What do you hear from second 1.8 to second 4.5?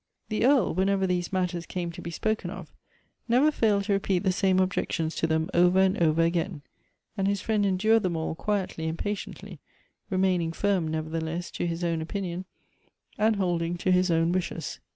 to be spoken of, never failed to repeat the